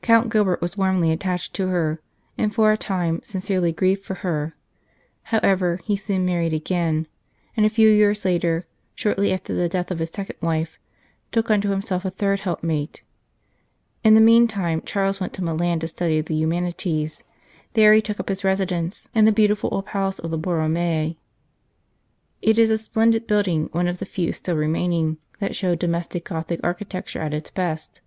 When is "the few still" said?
23.98-24.56